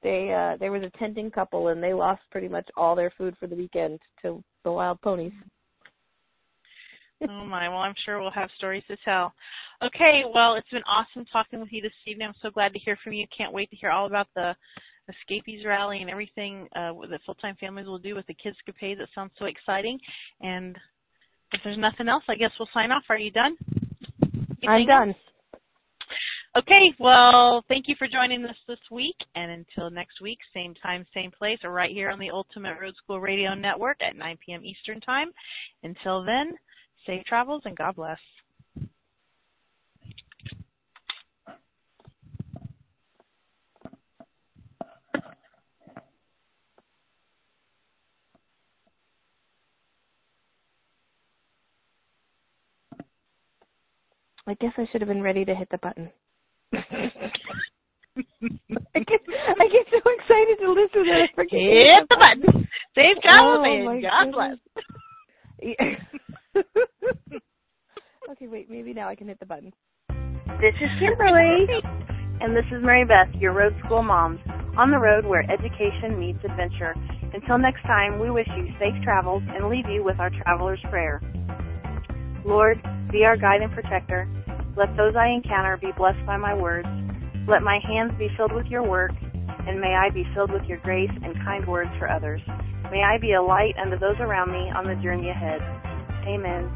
[0.03, 3.35] they uh there was a tenting couple and they lost pretty much all their food
[3.39, 5.33] for the weekend to the wild ponies.
[7.29, 9.33] oh my, well I'm sure we'll have stories to tell.
[9.83, 12.27] Okay, well it's been awesome talking with you this evening.
[12.27, 13.25] I'm so glad to hear from you.
[13.35, 14.55] Can't wait to hear all about the
[15.09, 18.99] Escapees rally and everything uh, that full-time families will do with the Kids Escapades.
[18.99, 19.99] That sounds so exciting.
[20.41, 20.77] And
[21.53, 23.03] if there's nothing else, I guess we'll sign off.
[23.09, 23.57] Are you done?
[24.67, 25.09] I'm done.
[25.09, 25.17] else?
[26.57, 29.15] Okay, well, thank you for joining us this week.
[29.35, 32.93] And until next week, same time, same place, or right here on the Ultimate Road
[32.97, 34.65] School Radio Network at 9 p.m.
[34.65, 35.29] Eastern Time.
[35.83, 36.51] Until then,
[37.05, 38.19] safe travels and God bless.
[54.47, 56.09] I guess I should have been ready to hit the button.
[56.73, 56.79] I
[58.99, 59.21] get
[59.59, 61.51] I get so excited to listen that I forget.
[61.51, 62.67] to Hit the button.
[62.95, 64.57] Safe travels Oh, my and God bless.
[65.61, 65.95] Yeah.
[68.31, 69.71] okay, wait, maybe now I can hit the button.
[70.59, 71.67] This is Kimberly,
[72.41, 74.39] and this is Mary Beth, your road school moms,
[74.77, 76.93] on the road where education meets adventure.
[77.33, 81.21] Until next time, we wish you safe travels and leave you with our traveler's prayer.
[82.45, 82.77] Lord,
[83.11, 84.27] be our guide and protector.
[84.77, 86.87] Let those I encounter be blessed by my words.
[87.47, 89.11] Let my hands be filled with your work,
[89.67, 92.41] and may I be filled with your grace and kind words for others.
[92.91, 95.59] May I be a light unto those around me on the journey ahead.
[96.27, 96.71] Amen.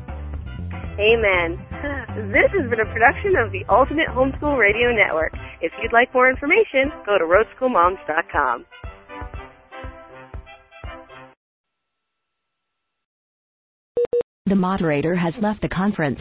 [1.00, 1.60] Amen.
[2.16, 5.34] This has been a production of the Ultimate Homeschool Radio Network.
[5.62, 8.66] If you'd like more information, go to roadschoolmoms.com.
[14.48, 16.20] The moderator has left the conference.